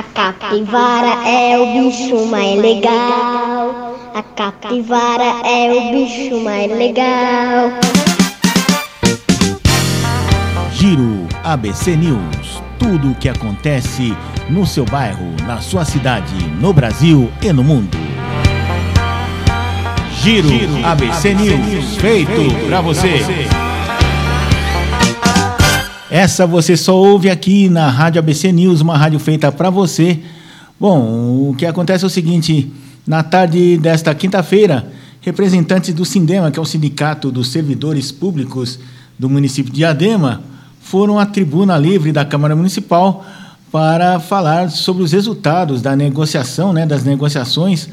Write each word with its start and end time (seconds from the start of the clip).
A 0.00 0.02
capivara 0.02 1.28
é 1.28 1.58
o 1.58 1.90
bicho 1.90 2.24
mais 2.24 2.58
legal. 2.58 3.98
A 4.14 4.22
capivara 4.34 5.46
é 5.46 5.70
o 5.70 5.90
bicho 5.92 6.42
mais 6.42 6.72
legal. 6.72 7.70
Giro 10.72 11.28
ABC 11.44 11.96
News. 11.96 12.62
Tudo 12.78 13.10
o 13.10 13.14
que 13.14 13.28
acontece 13.28 14.16
no 14.48 14.66
seu 14.66 14.86
bairro, 14.86 15.34
na 15.46 15.60
sua 15.60 15.84
cidade, 15.84 16.46
no 16.58 16.72
Brasil 16.72 17.30
e 17.42 17.52
no 17.52 17.62
mundo. 17.62 17.98
Giro, 20.22 20.48
ABC, 20.82 21.34
News. 21.34 21.96
Feito 21.96 22.66
para 22.66 22.80
você. 22.80 23.22
Essa 26.10 26.44
você 26.44 26.76
só 26.76 26.96
ouve 26.96 27.30
aqui 27.30 27.68
na 27.68 27.88
Rádio 27.88 28.18
ABC 28.18 28.50
News, 28.50 28.80
uma 28.80 28.98
rádio 28.98 29.20
feita 29.20 29.52
para 29.52 29.70
você. 29.70 30.18
Bom, 30.78 31.50
o 31.50 31.54
que 31.56 31.64
acontece 31.64 32.02
é 32.02 32.06
o 32.08 32.10
seguinte: 32.10 32.68
na 33.06 33.22
tarde 33.22 33.78
desta 33.78 34.12
quinta-feira, 34.12 34.90
representantes 35.20 35.94
do 35.94 36.04
Sindema, 36.04 36.50
que 36.50 36.58
é 36.58 36.62
o 36.62 36.64
Sindicato 36.64 37.30
dos 37.30 37.52
Servidores 37.52 38.10
Públicos 38.10 38.80
do 39.16 39.30
município 39.30 39.72
de 39.72 39.84
Adema, 39.84 40.42
foram 40.80 41.16
à 41.16 41.24
tribuna 41.24 41.78
livre 41.78 42.10
da 42.10 42.24
Câmara 42.24 42.56
Municipal 42.56 43.24
para 43.70 44.18
falar 44.18 44.68
sobre 44.68 45.04
os 45.04 45.12
resultados 45.12 45.80
da 45.80 45.94
negociação, 45.94 46.72
né, 46.72 46.84
das 46.86 47.04
negociações 47.04 47.88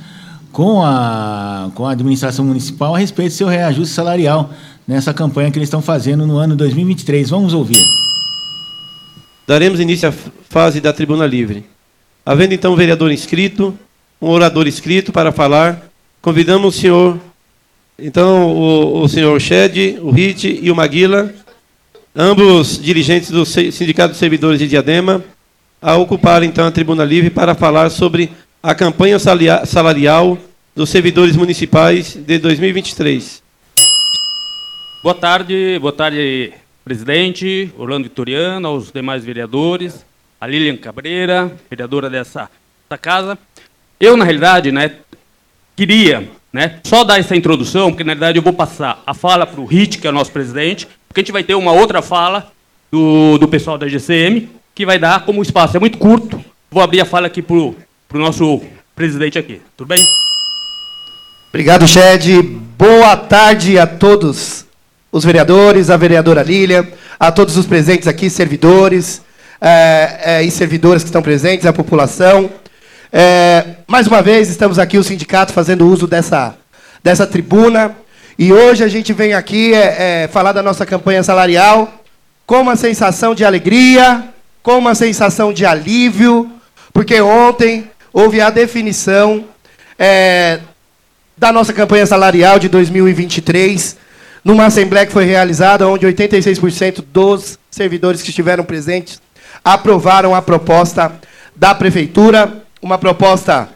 com 0.52 0.84
a, 0.84 1.70
com 1.76 1.86
a 1.86 1.92
administração 1.92 2.46
municipal 2.46 2.96
a 2.96 2.98
respeito 2.98 3.34
do 3.34 3.36
seu 3.36 3.48
reajuste 3.48 3.94
salarial 3.94 4.50
nessa 4.88 5.14
campanha 5.14 5.52
que 5.52 5.60
eles 5.60 5.68
estão 5.68 5.84
fazendo 5.84 6.26
no 6.26 6.38
ano 6.38 6.56
2023. 6.56 7.30
Vamos 7.30 7.54
ouvir. 7.54 8.07
Daremos 9.48 9.80
início 9.80 10.10
à 10.10 10.12
fase 10.12 10.82
da 10.82 10.92
tribuna 10.92 11.26
livre. 11.26 11.64
Havendo 12.26 12.54
então 12.54 12.74
um 12.74 12.76
vereador 12.76 13.14
inscrito, 13.14 13.74
um 14.22 14.28
orador 14.28 14.68
inscrito 14.68 15.14
para 15.14 15.32
falar, 15.32 15.90
convidamos 16.22 16.76
o 16.76 16.78
senhor, 16.78 17.18
então 17.98 18.52
o, 18.52 19.04
o 19.04 19.08
senhor 19.08 19.40
Shed, 19.40 20.00
o 20.02 20.12
Rit 20.12 20.60
e 20.62 20.70
o 20.70 20.76
Maguila, 20.76 21.34
ambos 22.14 22.78
dirigentes 22.78 23.32
do 23.32 23.46
Sindicato 23.46 24.10
dos 24.10 24.18
Servidores 24.18 24.60
de 24.60 24.68
Diadema, 24.68 25.24
a 25.82 25.96
ocupar 25.96 26.44
então 26.44 26.68
a 26.68 26.72
tribuna 26.72 27.06
livre 27.06 27.30
para 27.30 27.56
falar 27.56 27.90
sobre 27.90 28.30
a 28.62 28.76
campanha 28.76 29.18
salarial 29.18 30.38
dos 30.76 30.90
servidores 30.90 31.38
municipais 31.38 32.16
de 32.16 32.38
2023. 32.38 33.42
Boa 35.02 35.16
tarde, 35.16 35.80
boa 35.80 35.94
tarde, 35.94 36.52
presidente, 36.88 37.70
Orlando 37.78 38.04
Vitoriano, 38.04 38.66
aos 38.66 38.94
demais 38.94 39.26
vereadores, 39.26 40.06
a 40.40 40.48
Lilian 40.48 40.78
Cabreira, 40.78 41.52
vereadora 41.70 42.10
dessa, 42.10 42.50
dessa 42.88 42.98
casa. 42.98 43.38
Eu, 44.00 44.16
na 44.16 44.24
realidade, 44.24 44.72
né, 44.72 44.94
queria 45.76 46.30
né, 46.54 46.80
só 46.86 47.04
dar 47.04 47.20
essa 47.20 47.36
introdução, 47.36 47.90
porque 47.92 48.06
na 48.06 48.14
realidade 48.14 48.38
eu 48.38 48.42
vou 48.42 48.54
passar 48.54 49.04
a 49.06 49.14
fala 49.14 49.46
para 49.46 49.60
o 49.60 49.66
Rit, 49.66 49.98
que 49.98 50.08
é 50.08 50.10
o 50.10 50.14
nosso 50.14 50.32
presidente, 50.32 50.88
porque 51.10 51.20
a 51.20 51.24
gente 51.24 51.34
vai 51.34 51.44
ter 51.44 51.56
uma 51.56 51.74
outra 51.74 52.02
fala 52.02 52.50
do, 52.90 53.38
do 53.38 53.50
pessoal 53.50 53.78
da 53.78 53.90
GCM, 53.90 54.50
que 54.74 54.86
vai 54.86 54.98
dar, 54.98 55.26
como 55.26 55.42
o 55.42 55.44
espaço 55.44 55.76
é 55.76 55.82
muito 55.82 55.98
curto, 55.98 56.42
vou 56.72 56.82
abrir 56.82 57.02
a 57.02 57.06
fala 57.06 57.28
aqui 57.28 57.42
para 57.42 57.54
o 57.54 57.76
nosso 58.14 58.62
presidente 58.96 59.38
aqui. 59.38 59.60
Tudo 59.76 59.90
bem? 59.90 60.02
Obrigado, 61.50 61.86
Shed. 61.86 62.42
Boa 62.78 63.18
tarde 63.18 63.78
a 63.78 63.86
todos 63.86 64.67
os 65.12 65.24
vereadores, 65.24 65.90
a 65.90 65.98
vereadora 65.98 66.44
Lília, 66.44 66.88
a 67.20 67.32
todos 67.32 67.58
os 67.58 67.66
presentes 67.66 68.08
aqui, 68.08 68.30
servidores 68.30 69.22
é, 69.62 70.20
é, 70.24 70.44
e 70.44 70.52
servidoras 70.52 71.04
que 71.04 71.10
estão 71.10 71.22
presentes, 71.22 71.66
a 71.66 71.74
população. 71.74 72.50
É, 73.12 73.64
mais 73.88 74.08
uma 74.08 74.22
vez, 74.22 74.50
estamos 74.50 74.78
aqui, 74.78 74.98
o 74.98 75.04
sindicato, 75.04 75.54
fazendo 75.54 75.88
uso 75.88 76.08
dessa, 76.08 76.56
dessa 77.04 77.26
tribuna. 77.26 77.96
E 78.38 78.54
hoje 78.54 78.84
a 78.84 78.88
gente 78.88 79.14
vem 79.14 79.34
aqui 79.34 79.74
é, 79.74 80.24
é, 80.24 80.28
falar 80.28 80.52
da 80.52 80.62
nossa 80.62 80.86
campanha 80.86 81.24
salarial 81.24 82.04
com 82.46 82.62
uma 82.62 82.76
sensação 82.76 83.34
de 83.34 83.44
alegria, 83.44 84.26
com 84.62 84.78
uma 84.78 84.94
sensação 84.94 85.52
de 85.52 85.66
alívio, 85.66 86.50
porque 86.94 87.20
ontem 87.20 87.90
houve 88.14 88.40
a 88.40 88.50
definição 88.50 89.46
é, 89.98 90.60
da 91.38 91.52
nossa 91.52 91.74
campanha 91.74 92.06
salarial 92.06 92.60
de 92.60 92.70
2023 92.70 93.98
numa 94.48 94.68
assembleia 94.68 95.06
que 95.06 95.12
foi 95.12 95.26
realizada, 95.26 95.86
onde 95.90 96.08
86% 96.08 97.04
dos 97.12 97.60
servidores 97.70 98.22
que 98.22 98.30
estiveram 98.30 98.64
presentes 98.64 99.22
aprovaram 99.62 100.34
a 100.34 100.42
proposta 100.42 101.12
da 101.54 101.76
prefeitura, 101.76 102.64
uma 102.82 102.98
proposta 102.98 103.68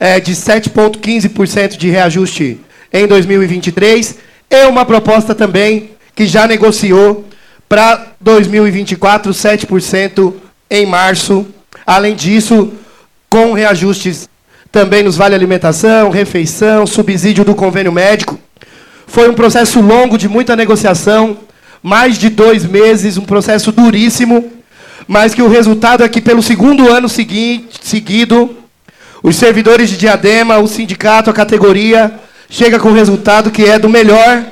é, 0.00 0.18
de 0.18 0.32
7,15% 0.32 1.76
de 1.76 1.88
reajuste 1.88 2.60
em 2.92 3.06
2023, 3.06 4.16
e 4.50 4.66
uma 4.66 4.84
proposta 4.84 5.32
também 5.32 5.92
que 6.12 6.26
já 6.26 6.44
negociou 6.44 7.24
para 7.68 8.08
2024 8.20 9.32
7% 9.32 10.34
em 10.68 10.86
março. 10.86 11.46
Além 11.86 12.16
disso, 12.16 12.72
com 13.30 13.52
reajustes 13.52 14.28
também 14.72 15.04
nos 15.04 15.16
vale 15.16 15.36
alimentação, 15.36 16.10
refeição, 16.10 16.84
subsídio 16.84 17.44
do 17.44 17.54
convênio 17.54 17.92
médico, 17.92 18.40
foi 19.16 19.30
um 19.30 19.34
processo 19.34 19.80
longo 19.80 20.18
de 20.18 20.28
muita 20.28 20.54
negociação, 20.54 21.38
mais 21.82 22.18
de 22.18 22.28
dois 22.28 22.66
meses, 22.66 23.16
um 23.16 23.24
processo 23.24 23.72
duríssimo, 23.72 24.52
mas 25.08 25.34
que 25.34 25.40
o 25.40 25.48
resultado 25.48 26.04
é 26.04 26.08
que, 26.10 26.20
pelo 26.20 26.42
segundo 26.42 26.92
ano 26.92 27.08
segui 27.08 27.66
seguido, 27.80 28.58
os 29.22 29.36
servidores 29.36 29.88
de 29.88 29.96
Diadema, 29.96 30.58
o 30.58 30.68
sindicato, 30.68 31.30
a 31.30 31.32
categoria, 31.32 32.12
chega 32.50 32.78
com 32.78 32.90
o 32.90 32.92
resultado 32.92 33.50
que 33.50 33.64
é 33.64 33.78
do 33.78 33.88
melhor 33.88 34.44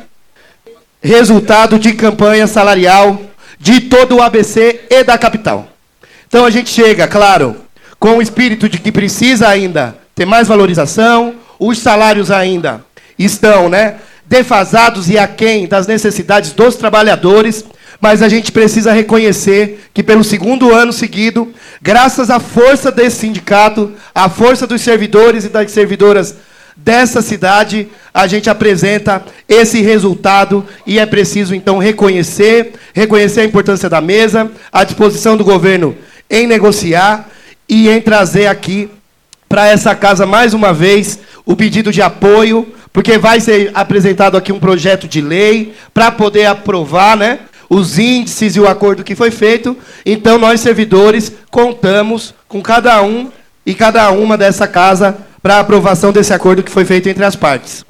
resultado 1.03 1.79
de 1.79 1.93
campanha 1.93 2.47
salarial 2.47 3.21
de 3.61 3.83
todo 3.83 4.17
o 4.17 4.23
ABC 4.23 4.81
e 4.89 5.05
da 5.05 5.19
capital. 5.19 5.69
Então 6.27 6.47
a 6.47 6.49
gente 6.51 6.71
chega, 6.71 7.07
claro, 7.07 7.55
com 8.01 8.17
o 8.17 8.23
espírito 8.23 8.67
de 8.67 8.79
que 8.79 8.91
precisa 8.91 9.47
ainda 9.47 9.95
ter 10.15 10.25
mais 10.25 10.49
valorização, 10.49 11.35
os 11.59 11.77
salários 11.77 12.31
ainda 12.31 12.83
estão, 13.19 13.69
né, 13.69 13.97
defasados 14.27 15.09
e 15.09 15.19
aquém 15.19 15.67
das 15.67 15.87
necessidades 15.87 16.53
dos 16.53 16.77
trabalhadores, 16.77 17.65
mas 18.01 18.23
a 18.23 18.29
gente 18.29 18.53
precisa 18.53 18.93
reconhecer 18.93 19.89
que, 19.93 20.03
pelo 20.03 20.25
segundo 20.25 20.75
ano 20.75 20.93
seguido, 20.93 21.53
graças 21.81 22.31
à 22.31 22.41
força 22.41 22.91
desse 22.91 23.17
sindicato, 23.17 23.93
à 24.15 24.29
força 24.29 24.67
dos 24.67 24.83
servidores 24.83 25.45
e 25.45 25.49
das 25.49 25.71
servidoras 25.71 26.35
dessa 26.77 27.23
cidade, 27.23 27.89
a 28.13 28.27
gente 28.27 28.51
apresenta 28.51 29.25
esse 29.49 29.81
resultado 29.81 30.65
e 30.87 30.99
é 30.99 31.07
preciso, 31.07 31.55
então, 31.55 31.79
reconhecer, 31.79 32.73
reconhecer 32.93 33.43
a 33.43 33.45
importância 33.45 33.89
da 33.89 34.01
mesa, 34.01 34.51
a 34.73 34.85
disposição 34.85 35.37
do 35.37 35.45
governo 35.45 35.97
em 36.29 36.47
negociar 36.47 37.29
e 37.69 37.89
em 37.89 38.01
trazer 38.01 38.47
aqui 38.47 38.91
para 39.49 39.69
essa 39.69 39.95
casa, 39.95 40.27
mais 40.27 40.53
uma 40.53 40.73
vez, 40.73 41.19
o 41.47 41.55
pedido 41.55 41.93
de 41.93 42.03
apoio 42.03 42.67
porque 42.95 43.19
vai 43.19 43.41
ser 43.41 43.73
apresentado 43.75 44.37
aqui 44.37 44.53
um 44.53 44.61
projeto 44.61 45.09
de 45.09 45.21
lei 45.21 45.75
para 45.93 46.13
poder 46.13 46.47
aprovar, 46.47 47.17
né? 47.17 47.41
Os 47.69 47.99
índices 47.99 48.55
e 48.55 48.61
o 48.61 48.69
acordo 48.69 49.03
que 49.03 49.17
foi 49.17 49.33
feito. 49.33 49.77
Então, 50.07 50.39
nós, 50.39 50.61
servidores, 50.61 51.33
contamos 51.51 52.33
com 52.47 52.63
cada 52.63 53.03
um 53.03 53.33
e 53.67 53.75
cada 53.75 54.13
uma 54.13 54.39
dessa 54.39 54.69
casa 54.69 55.19
para 55.43 55.57
a 55.57 55.61
aprovação 55.61 56.13
desse 56.13 56.33
acordo 56.33 56.63
que 56.63 56.71
foi 56.71 56.85
feito 56.85 57.09
entre 57.09 57.25
as 57.25 57.35
partes. 57.35 57.85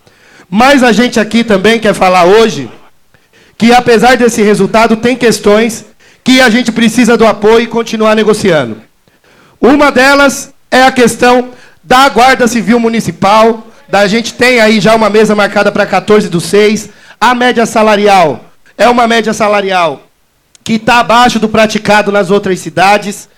Mas 0.48 0.82
a 0.82 0.90
gente 0.90 1.20
aqui 1.20 1.44
também 1.44 1.78
quer 1.78 1.92
falar 1.92 2.24
hoje 2.24 2.70
que, 3.58 3.74
apesar 3.74 4.16
desse 4.16 4.40
resultado, 4.40 4.96
tem 4.96 5.16
questões 5.16 5.84
que 6.24 6.40
a 6.40 6.48
gente 6.48 6.72
precisa 6.72 7.14
do 7.14 7.26
apoio 7.26 7.64
e 7.64 7.66
continuar 7.66 8.16
negociando. 8.16 8.80
Uma 9.60 9.92
delas 9.92 10.54
é 10.70 10.82
a 10.82 10.90
questão 10.90 11.50
da 11.82 12.08
Guarda 12.08 12.48
Civil 12.48 12.80
Municipal, 12.80 13.66
da 13.94 14.08
gente 14.08 14.34
tem 14.34 14.58
aí 14.58 14.80
já 14.80 14.92
uma 14.96 15.08
mesa 15.08 15.36
marcada 15.36 15.70
para 15.70 15.86
14 15.86 16.28
do 16.28 16.40
6. 16.40 16.88
A 17.20 17.32
média 17.32 17.64
salarial 17.64 18.46
é 18.76 18.88
uma 18.88 19.06
média 19.06 19.32
salarial 19.32 20.08
que 20.64 20.72
está 20.72 20.98
abaixo 20.98 21.38
do 21.38 21.48
praticado 21.48 22.10
nas 22.10 22.28
outras 22.28 22.58
cidades. 22.58 23.28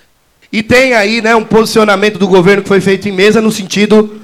E 0.50 0.62
tem 0.62 0.94
aí 0.94 1.20
né, 1.20 1.36
um 1.36 1.44
posicionamento 1.44 2.18
do 2.18 2.26
governo 2.26 2.62
que 2.62 2.68
foi 2.68 2.80
feito 2.80 3.06
em 3.06 3.12
mesa 3.12 3.42
no 3.42 3.52
sentido 3.52 4.18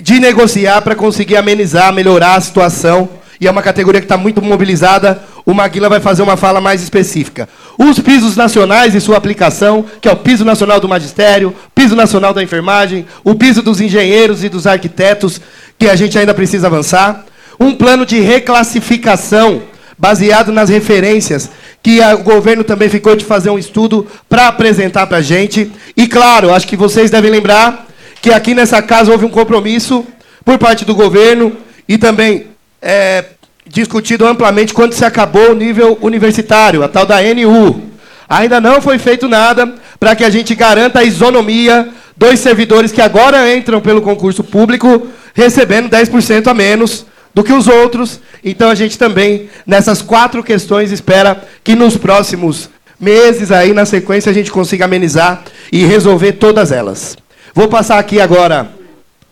de 0.00 0.20
negociar 0.20 0.82
para 0.82 0.94
conseguir 0.94 1.36
amenizar, 1.36 1.92
melhorar 1.92 2.36
a 2.36 2.40
situação. 2.40 3.08
E 3.40 3.48
é 3.48 3.50
uma 3.50 3.60
categoria 3.60 4.00
que 4.00 4.04
está 4.04 4.16
muito 4.16 4.40
mobilizada. 4.40 5.20
O 5.44 5.52
Maguila 5.52 5.88
vai 5.88 5.98
fazer 5.98 6.22
uma 6.22 6.36
fala 6.36 6.60
mais 6.60 6.80
específica. 6.80 7.48
Os 7.76 7.98
pisos 7.98 8.36
nacionais 8.36 8.94
e 8.94 9.00
sua 9.00 9.16
aplicação, 9.16 9.84
que 10.00 10.08
é 10.08 10.12
o 10.12 10.16
piso 10.16 10.44
nacional 10.44 10.78
do 10.78 10.88
magistério, 10.88 11.52
piso 11.74 11.96
nacional 11.96 12.32
da 12.32 12.40
enfermagem, 12.40 13.04
o 13.24 13.34
piso 13.34 13.60
dos 13.60 13.80
engenheiros 13.80 14.44
e 14.44 14.48
dos 14.48 14.64
arquitetos, 14.64 15.40
que 15.82 15.90
a 15.90 15.96
gente 15.96 16.16
ainda 16.16 16.32
precisa 16.32 16.68
avançar. 16.68 17.24
Um 17.58 17.74
plano 17.74 18.06
de 18.06 18.20
reclassificação 18.20 19.62
baseado 19.98 20.52
nas 20.52 20.68
referências 20.68 21.50
que 21.82 21.98
o 22.00 22.18
governo 22.18 22.62
também 22.62 22.88
ficou 22.88 23.16
de 23.16 23.24
fazer 23.24 23.50
um 23.50 23.58
estudo 23.58 24.06
para 24.28 24.46
apresentar 24.46 25.08
para 25.08 25.18
a 25.18 25.22
gente. 25.22 25.72
E 25.96 26.06
claro, 26.06 26.54
acho 26.54 26.68
que 26.68 26.76
vocês 26.76 27.10
devem 27.10 27.32
lembrar 27.32 27.88
que 28.20 28.30
aqui 28.30 28.54
nessa 28.54 28.80
casa 28.80 29.10
houve 29.10 29.24
um 29.24 29.28
compromisso 29.28 30.06
por 30.44 30.56
parte 30.56 30.84
do 30.84 30.94
governo 30.94 31.52
e 31.88 31.98
também 31.98 32.46
é, 32.80 33.24
discutido 33.66 34.24
amplamente 34.24 34.72
quando 34.72 34.92
se 34.92 35.04
acabou 35.04 35.50
o 35.50 35.56
nível 35.56 35.98
universitário, 36.00 36.84
a 36.84 36.88
tal 36.88 37.04
da 37.04 37.20
NU. 37.20 37.90
Ainda 38.28 38.60
não 38.60 38.80
foi 38.80 39.00
feito 39.00 39.28
nada 39.28 39.74
para 39.98 40.14
que 40.14 40.22
a 40.22 40.30
gente 40.30 40.54
garanta 40.54 41.00
a 41.00 41.04
isonomia 41.04 41.88
dos 42.16 42.38
servidores 42.38 42.92
que 42.92 43.00
agora 43.00 43.52
entram 43.52 43.80
pelo 43.80 44.00
concurso 44.00 44.44
público 44.44 45.08
recebendo 45.34 45.88
10% 45.88 46.46
a 46.46 46.54
menos 46.54 47.06
do 47.34 47.42
que 47.42 47.52
os 47.52 47.66
outros. 47.68 48.20
Então 48.44 48.70
a 48.70 48.74
gente 48.74 48.98
também, 48.98 49.48
nessas 49.66 50.02
quatro 50.02 50.42
questões, 50.42 50.90
espera 50.90 51.42
que 51.64 51.74
nos 51.74 51.96
próximos 51.96 52.68
meses, 52.98 53.50
aí 53.50 53.72
na 53.72 53.84
sequência, 53.84 54.30
a 54.30 54.34
gente 54.34 54.50
consiga 54.50 54.84
amenizar 54.84 55.42
e 55.72 55.84
resolver 55.84 56.32
todas 56.32 56.70
elas. 56.70 57.16
Vou 57.54 57.68
passar 57.68 57.98
aqui 57.98 58.20
agora 58.20 58.70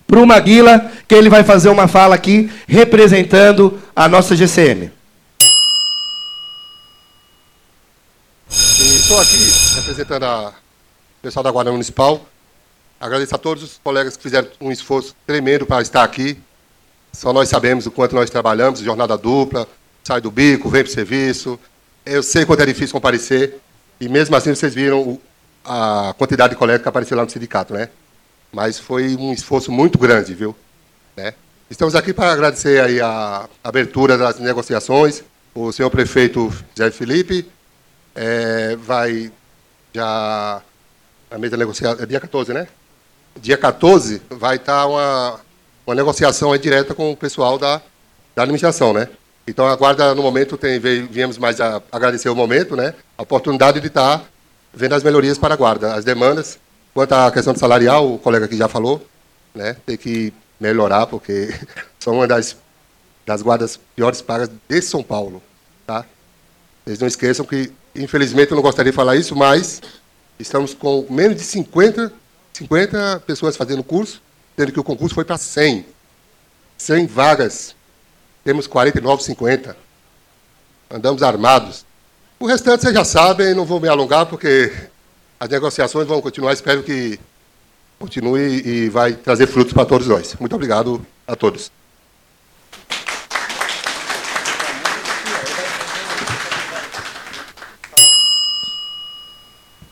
para 0.07 0.19
o 0.19 0.27
Maguila, 0.27 0.91
que 1.07 1.15
ele 1.15 1.31
vai 1.31 1.45
fazer 1.45 1.69
uma 1.69 1.87
fala 1.87 2.17
aqui 2.17 2.51
representando 2.67 3.81
a 3.95 4.09
nossa 4.09 4.35
GCM. 4.35 4.91
Estou 8.49 9.21
aqui 9.21 9.37
representando 9.77 10.25
o 10.25 10.53
pessoal 11.23 11.45
da 11.45 11.51
Guarda 11.51 11.71
Municipal. 11.71 12.27
Agradeço 13.01 13.35
a 13.35 13.39
todos 13.39 13.63
os 13.63 13.81
colegas 13.83 14.15
que 14.15 14.23
fizeram 14.23 14.47
um 14.61 14.71
esforço 14.71 15.17
tremendo 15.27 15.65
para 15.65 15.81
estar 15.81 16.05
aqui. 16.05 16.39
Só 17.11 17.33
nós 17.33 17.49
sabemos 17.49 17.87
o 17.87 17.91
quanto 17.91 18.15
nós 18.15 18.29
trabalhamos, 18.29 18.81
jornada 18.81 19.17
dupla, 19.17 19.67
sai 20.05 20.21
do 20.21 20.31
bico, 20.31 20.69
vem 20.69 20.83
para 20.83 20.91
o 20.91 20.93
serviço. 20.93 21.59
Eu 22.05 22.23
sei 22.23 22.45
quanto 22.45 22.63
é 22.63 22.67
difícil 22.67 22.93
comparecer. 22.93 23.59
E 23.99 24.07
mesmo 24.07 24.37
assim 24.37 24.55
vocês 24.55 24.75
viram 24.75 25.19
a 25.65 26.15
quantidade 26.19 26.53
de 26.53 26.59
colegas 26.59 26.83
que 26.83 26.89
apareceram 26.89 27.21
lá 27.21 27.25
no 27.25 27.31
sindicato, 27.31 27.73
né? 27.73 27.89
Mas 28.53 28.79
foi 28.79 29.17
um 29.17 29.33
esforço 29.33 29.73
muito 29.73 29.99
grande, 29.99 30.35
viu? 30.35 30.55
Né? 31.17 31.33
Estamos 31.71 31.95
aqui 31.95 32.13
para 32.13 32.33
agradecer 32.33 32.83
aí 32.83 33.01
a 33.01 33.49
abertura 33.65 34.19
das 34.19 34.39
negociações. 34.39 35.25
O 35.55 35.73
senhor 35.73 35.89
prefeito 35.89 36.53
José 36.77 36.91
Felipe 36.91 37.51
é, 38.15 38.77
vai 38.77 39.33
já 39.95 40.61
a 41.31 41.39
mesa 41.39 41.57
negociada, 41.57 42.03
é 42.03 42.07
dia 42.07 42.21
14, 42.21 42.53
né? 42.53 42.69
Dia 43.39 43.57
14 43.57 44.23
vai 44.31 44.57
estar 44.57 44.87
uma, 44.87 45.41
uma 45.87 45.95
negociação 45.95 46.57
direta 46.57 46.95
com 46.95 47.13
o 47.13 47.17
pessoal 47.17 47.59
da, 47.59 47.81
da 48.35 48.43
administração, 48.43 48.93
né? 48.93 49.09
Então 49.47 49.67
a 49.67 49.77
guarda 49.77 50.15
no 50.15 50.23
momento 50.23 50.57
tem 50.57 50.79
viemos 50.79 51.39
mais 51.39 51.61
a 51.61 51.83
agradecer 51.91 52.29
o 52.29 52.35
momento, 52.35 52.77
né? 52.77 52.95
A 53.17 53.23
oportunidade 53.23 53.81
de 53.81 53.87
estar 53.87 54.23
vendo 54.73 54.95
as 54.95 55.03
melhorias 55.03 55.39
para 55.39 55.55
a 55.55 55.57
guarda, 55.57 55.95
as 55.95 56.05
demandas 56.05 56.59
Quanto 56.93 57.13
à 57.13 57.31
questão 57.31 57.55
salarial, 57.55 58.15
o 58.15 58.19
colega 58.19 58.47
aqui 58.47 58.57
já 58.57 58.67
falou, 58.67 59.05
né? 59.55 59.77
Tem 59.87 59.97
que 59.97 60.33
melhorar, 60.59 61.07
porque 61.07 61.55
são 62.01 62.15
uma 62.15 62.27
das, 62.27 62.57
das 63.25 63.43
guardas 63.43 63.79
piores 63.95 64.21
pagas 64.21 64.51
de 64.69 64.83
São 64.83 65.03
Paulo. 65.03 65.41
Tá? 65.87 66.05
Vocês 66.85 66.99
não 66.99 67.07
esqueçam 67.07 67.47
que, 67.47 67.73
infelizmente, 67.95 68.51
eu 68.51 68.57
não 68.57 68.63
gostaria 68.63 68.91
de 68.91 68.97
falar 68.97 69.15
isso, 69.15 69.37
mas 69.37 69.81
estamos 70.39 70.75
com 70.75 71.07
menos 71.09 71.37
de 71.37 71.43
50, 71.45 72.13
50 72.55 73.23
pessoas 73.27 73.57
fazendo 73.57 73.83
curso, 73.83 74.23
sendo 74.57 74.73
que 74.73 74.81
o 74.81 74.85
concurso 74.85 75.15
foi 75.15 75.25
para 75.25 75.39
100. 75.39 75.87
100 76.77 77.07
vagas. 77.07 77.75
Temos 78.45 78.67
49, 78.67 79.23
50. 79.23 79.77
Andamos 80.91 81.23
armados. 81.23 81.85
O 82.39 82.47
restante 82.47 82.81
vocês 82.81 82.95
já 82.95 83.05
sabem, 83.05 83.55
não 83.55 83.65
vou 83.67 83.79
me 83.79 83.89
alongar, 83.89 84.27
porque 84.27 84.73
as 85.39 85.49
negociações 85.49 86.07
vão 86.07 86.21
continuar, 86.23 86.53
espero 86.53 86.83
que 86.83 87.21
continue 87.99 88.63
e 88.67 88.89
vai 88.89 89.13
trazer 89.13 89.47
frutos 89.47 89.75
para 89.75 89.85
todos 89.85 90.07
nós. 90.07 90.35
Muito 90.41 90.55
obrigado 90.55 91.05
a 91.27 91.37
todos. 91.37 91.71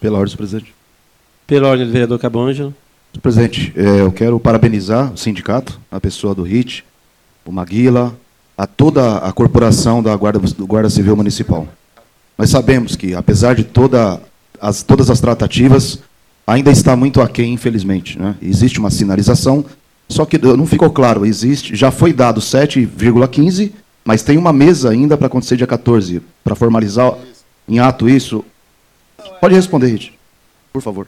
Pela 0.01 0.19
ordem, 0.19 0.37
presidente. 0.37 0.78
Pela 1.49 1.69
ordem 1.69 1.87
do 1.87 1.93
vereador 1.93 2.19
Cabonja. 2.19 2.75
Presidente, 3.23 3.73
é, 3.75 4.03
eu 4.03 4.13
quero 4.13 4.39
parabenizar 4.39 5.11
o 5.11 5.17
sindicato, 5.17 5.81
a 5.91 5.99
pessoa 5.99 6.35
do 6.35 6.43
RIT, 6.43 6.85
o 7.43 7.51
Maguila, 7.51 8.15
a 8.57 8.67
toda 8.67 9.17
a 9.17 9.33
corporação 9.33 10.03
da 10.03 10.15
Guarda, 10.15 10.39
do 10.39 10.67
Guarda 10.67 10.91
Civil 10.91 11.17
Municipal. 11.17 11.67
Nós 12.37 12.51
sabemos 12.51 12.97
que, 12.97 13.15
apesar 13.15 13.55
de 13.55 13.65
toda 13.65 14.21
as, 14.61 14.83
todas 14.83 15.09
as 15.09 15.21
tratativas, 15.21 16.01
ainda 16.47 16.71
está 16.71 16.95
muito 16.95 17.23
aquém, 17.23 17.55
infelizmente. 17.55 18.19
Né? 18.19 18.37
Existe 18.43 18.79
uma 18.79 18.91
sinalização, 18.91 19.65
só 20.07 20.27
que 20.27 20.37
não 20.37 20.67
ficou 20.67 20.91
claro, 20.91 21.25
existe, 21.25 21.75
já 21.75 21.91
foi 21.91 22.13
dado 22.13 22.43
7,15, 22.43 23.73
mas 24.05 24.23
tem 24.23 24.37
uma 24.37 24.53
mesa 24.53 24.91
ainda 24.91 25.17
para 25.17 25.29
acontecer 25.29 25.57
dia 25.57 25.67
14, 25.67 26.21
para 26.45 26.55
formalizar 26.55 27.15
em 27.67 27.79
ato 27.79 28.07
isso. 28.07 28.45
Pode 29.41 29.55
responder, 29.55 29.87
Rit, 29.87 30.13
por 30.75 30.83
favor. 30.83 31.07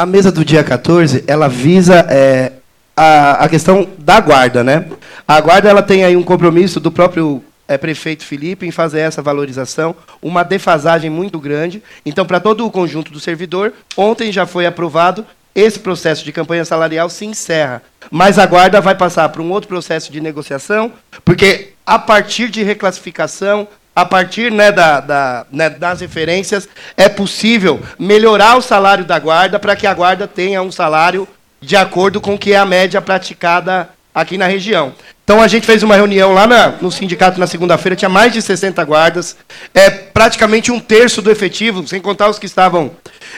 A 0.00 0.06
mesa 0.06 0.32
do 0.32 0.42
dia 0.42 0.64
14, 0.64 1.24
ela 1.26 1.46
visa 1.46 2.06
é, 2.08 2.52
a, 2.96 3.44
a 3.44 3.48
questão 3.50 3.86
da 3.98 4.18
guarda, 4.18 4.64
né? 4.64 4.86
A 5.28 5.38
guarda 5.42 5.68
ela 5.68 5.82
tem 5.82 6.04
aí 6.04 6.16
um 6.16 6.22
compromisso 6.22 6.80
do 6.80 6.90
próprio 6.90 7.44
é, 7.68 7.76
prefeito 7.76 8.24
Felipe 8.24 8.66
em 8.66 8.70
fazer 8.70 9.00
essa 9.00 9.20
valorização, 9.20 9.94
uma 10.22 10.42
defasagem 10.42 11.10
muito 11.10 11.38
grande. 11.38 11.82
Então, 12.06 12.24
para 12.24 12.40
todo 12.40 12.64
o 12.64 12.70
conjunto 12.70 13.12
do 13.12 13.20
servidor, 13.20 13.74
ontem 13.94 14.32
já 14.32 14.46
foi 14.46 14.64
aprovado, 14.64 15.22
esse 15.54 15.78
processo 15.78 16.24
de 16.24 16.32
campanha 16.32 16.64
salarial 16.64 17.10
se 17.10 17.26
encerra. 17.26 17.82
Mas 18.10 18.38
a 18.38 18.46
guarda 18.46 18.80
vai 18.80 18.94
passar 18.94 19.28
para 19.28 19.42
um 19.42 19.50
outro 19.50 19.68
processo 19.68 20.10
de 20.10 20.18
negociação, 20.18 20.94
porque 21.22 21.74
a 21.84 21.98
partir 21.98 22.48
de 22.48 22.62
reclassificação, 22.62 23.68
a 23.94 24.04
partir 24.04 24.50
né, 24.52 24.70
da, 24.70 25.00
da, 25.00 25.46
né, 25.50 25.70
das 25.70 26.00
referências, 26.00 26.68
é 26.96 27.08
possível 27.08 27.80
melhorar 27.98 28.56
o 28.56 28.62
salário 28.62 29.04
da 29.04 29.18
guarda 29.18 29.58
para 29.58 29.76
que 29.76 29.86
a 29.86 29.94
guarda 29.94 30.26
tenha 30.26 30.62
um 30.62 30.70
salário 30.70 31.26
de 31.60 31.76
acordo 31.76 32.20
com 32.20 32.34
o 32.34 32.38
que 32.38 32.52
é 32.52 32.56
a 32.56 32.64
média 32.64 33.00
praticada 33.00 33.88
aqui 34.14 34.38
na 34.38 34.46
região. 34.46 34.94
Então 35.22 35.40
a 35.40 35.46
gente 35.46 35.66
fez 35.66 35.82
uma 35.82 35.94
reunião 35.94 36.32
lá 36.32 36.46
na, 36.46 36.68
no 36.80 36.90
sindicato 36.90 37.38
na 37.38 37.46
segunda-feira, 37.46 37.94
tinha 37.94 38.08
mais 38.08 38.32
de 38.32 38.42
60 38.42 38.82
guardas, 38.84 39.36
é 39.72 39.88
praticamente 39.88 40.72
um 40.72 40.80
terço 40.80 41.22
do 41.22 41.30
efetivo, 41.30 41.86
sem 41.86 42.00
contar 42.00 42.28
os 42.28 42.38
que 42.38 42.46
estavam 42.46 42.90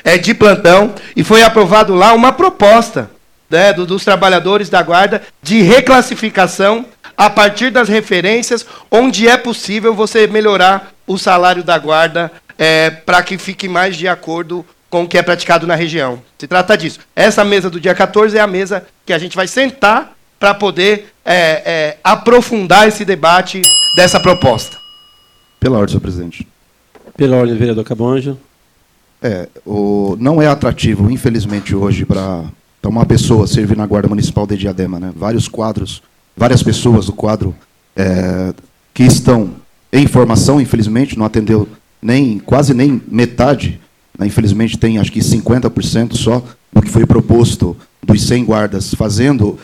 é, 0.03 0.17
de 0.17 0.33
plantão, 0.33 0.95
e 1.15 1.23
foi 1.23 1.43
aprovado 1.43 1.95
lá 1.95 2.15
uma 2.15 2.33
proposta 2.33 3.11
né, 3.51 3.75
do, 3.75 3.85
dos 3.85 4.05
trabalhadores 4.05 4.71
da 4.71 4.83
guarda 4.83 5.21
de 5.43 5.61
reclassificação 5.61 6.87
a 7.27 7.31
partir 7.31 7.71
das 7.71 7.89
referências, 7.89 8.67
onde 8.91 9.29
é 9.29 9.37
possível 9.37 9.95
você 9.95 10.27
melhorar 10.27 10.93
o 11.07 11.17
salário 11.17 11.63
da 11.63 11.79
guarda 11.79 12.33
é, 12.59 12.91
para 12.91 13.23
que 13.23 13.39
fique 13.39 13.69
mais 13.69 13.97
de 13.97 14.09
acordo 14.09 14.65
com 14.91 15.05
o 15.05 15.09
que 15.09 15.17
é 15.17 15.23
praticado 15.23 15.65
na 15.67 15.77
região. 15.77 16.21
Se 16.37 16.49
trata 16.49 16.77
disso. 16.77 16.99
Essa 17.15 17.45
mesa 17.45 17.71
do 17.71 17.81
dia 17.81 17.95
14 17.95 18.37
é 18.37 18.41
a 18.41 18.47
mesa 18.47 18.85
que 19.07 19.13
a 19.13 19.19
gente 19.19 19.37
vai 19.37 19.47
sentar 19.47 20.17
para 20.39 20.53
poder 20.53 21.13
é, 21.25 21.63
é, 21.65 21.99
aprofundar 22.03 22.89
esse 22.89 23.05
debate 23.05 23.63
dessa 23.97 24.19
proposta. 24.19 24.77
Pela 25.61 25.79
ordem, 25.79 25.93
senhor 25.93 26.01
presidente. 26.01 26.49
Pela 27.17 27.37
ordem, 27.37 27.57
vereador 27.57 27.85
Cabonja. 27.85 28.37
É, 29.23 29.49
o, 29.65 30.17
não 30.19 30.43
é 30.43 30.49
atrativo, 30.49 31.09
infelizmente, 31.09 31.73
hoje, 31.73 32.05
para 32.05 32.43
uma 32.85 33.07
pessoa 33.07 33.47
servir 33.47 33.77
na 33.77 33.87
Guarda 33.87 34.09
Municipal 34.09 34.45
de 34.45 34.57
Diadema. 34.57 34.99
Né? 34.99 35.13
Vários 35.15 35.47
quadros, 35.47 36.03
várias 36.37 36.63
pessoas 36.63 37.07
do 37.07 37.13
quadro 37.13 37.55
é, 37.97 38.53
que 38.95 39.05
estão 39.05 39.51
em 39.93 40.07
formação, 40.07 40.61
infelizmente, 40.61 41.19
não 41.19 41.27
atendeu 41.27 41.69
nem 42.01 42.39
quase 42.39 42.75
nem 42.75 43.01
metade. 43.07 43.81
Né? 44.19 44.27
Infelizmente, 44.27 44.79
tem 44.79 44.99
acho 44.99 45.13
que 45.13 45.21
50% 45.21 46.15
só 46.15 46.43
do 46.73 46.81
que 46.81 46.91
foi 46.91 47.05
proposto 47.05 47.77
dos 48.03 48.23
100 48.27 48.45
guardas 48.45 48.95
fazendo 48.95 49.59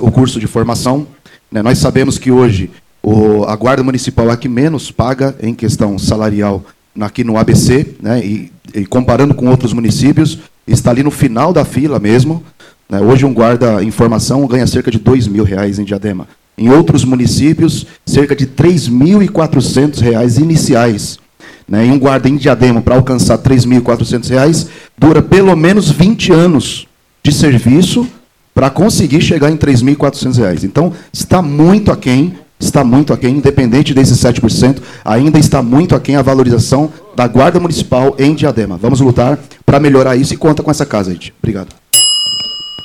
o 0.00 0.10
curso 0.10 0.38
de 0.38 0.46
formação. 0.46 1.06
Né? 1.50 1.62
Nós 1.62 1.78
sabemos 1.78 2.18
que 2.18 2.30
hoje 2.30 2.70
o, 3.02 3.44
a 3.44 3.56
Guarda 3.56 3.82
Municipal 3.82 4.28
é 4.28 4.32
a 4.32 4.36
que 4.36 4.48
menos 4.48 4.90
paga 4.90 5.34
em 5.42 5.54
questão 5.54 5.98
salarial 5.98 6.62
aqui 7.00 7.24
no 7.24 7.38
ABC, 7.38 7.94
né? 8.00 8.24
e, 8.24 8.52
e 8.74 8.84
comparando 8.84 9.34
com 9.34 9.48
outros 9.48 9.72
municípios, 9.72 10.38
está 10.74 10.90
ali 10.90 11.02
no 11.02 11.10
final 11.10 11.52
da 11.52 11.64
fila 11.64 11.98
mesmo. 11.98 12.42
Né? 12.88 13.00
Hoje 13.00 13.24
um 13.24 13.32
guarda 13.32 13.82
em 13.82 13.90
formação 13.90 14.46
ganha 14.46 14.66
cerca 14.66 14.90
de 14.90 14.98
dois 14.98 15.26
mil 15.26 15.44
reais 15.44 15.78
em 15.78 15.84
Diadema. 15.84 16.26
Em 16.58 16.68
outros 16.68 17.04
municípios, 17.04 17.86
cerca 18.04 18.36
de 18.36 18.46
3.400 18.46 20.00
reais 20.00 20.36
iniciais. 20.36 21.18
Né? 21.66 21.86
E 21.86 21.90
um 21.90 21.98
guarda 21.98 22.28
em 22.28 22.36
Diadema, 22.36 22.82
para 22.82 22.96
alcançar 22.96 23.38
3.400 23.38 24.28
reais, 24.28 24.66
dura 24.98 25.22
pelo 25.22 25.56
menos 25.56 25.90
20 25.90 26.32
anos 26.32 26.86
de 27.22 27.32
serviço 27.32 28.06
para 28.52 28.68
conseguir 28.68 29.22
chegar 29.22 29.48
em 29.48 29.54
R$ 29.54 29.58
3.400. 29.58 30.64
Então, 30.64 30.92
está 31.12 31.40
muito 31.40 31.90
aquém 31.90 32.34
está 32.60 32.84
muito 32.84 33.12
aquém, 33.12 33.36
independente 33.36 33.94
desses 33.94 34.18
7%, 34.18 34.78
ainda 35.02 35.38
está 35.38 35.62
muito 35.62 35.94
aquém 35.94 36.16
a 36.16 36.22
valorização 36.22 36.90
da 37.20 37.28
Guarda 37.28 37.60
Municipal 37.60 38.16
em 38.18 38.34
Diadema. 38.34 38.78
Vamos 38.78 38.98
lutar 38.98 39.38
para 39.66 39.78
melhorar 39.78 40.16
isso 40.16 40.32
e 40.32 40.38
conta 40.38 40.62
com 40.62 40.70
essa 40.70 40.86
casa, 40.86 41.12
gente. 41.12 41.34
Obrigado. 41.38 41.68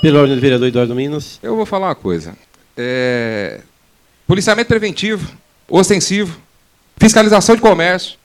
Pela 0.01 0.19
ordem 0.19 0.35
do 0.35 0.41
vereador 0.41 0.67
Eduardo 0.67 0.93
Minas. 0.93 1.39
Eu 1.41 1.55
vou 1.55 1.65
falar 1.65 1.87
uma 1.87 1.95
coisa. 1.95 2.35
É... 2.75 3.61
Policiamento 4.27 4.67
preventivo, 4.67 5.31
ostensivo, 5.69 6.37
fiscalização 6.97 7.55
de 7.55 7.61
comércio, 7.61 8.17